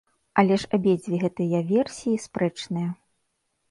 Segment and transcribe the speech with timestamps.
[0.41, 2.89] Але ж абедзве гэтыя версіі спрэчныя.